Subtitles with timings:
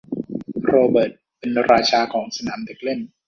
[0.65, 2.99] โรเบิร์ตเป็นราชาของสนามเด็กเล่น